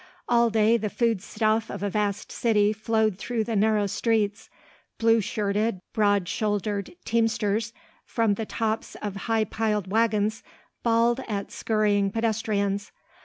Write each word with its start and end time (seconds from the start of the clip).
All 0.27 0.49
day 0.49 0.77
the 0.77 0.89
food 0.89 1.21
stuff 1.21 1.69
of 1.69 1.83
a 1.83 1.89
vast 1.91 2.31
city 2.31 2.73
flowed 2.73 3.19
through 3.19 3.43
the 3.43 3.55
narrow 3.55 3.85
streets. 3.85 4.49
Blue 4.97 5.21
shirted, 5.21 5.79
broad 5.93 6.27
shouldered 6.27 6.95
teamsters 7.05 7.71
from 8.03 8.33
the 8.33 8.47
tops 8.47 8.95
of 9.03 9.15
high 9.29 9.43
piled 9.43 9.91
wagons 9.91 10.41
bawled 10.81 11.19
at 11.27 11.51
scurrying 11.51 12.09
pedestrians. 12.09 12.91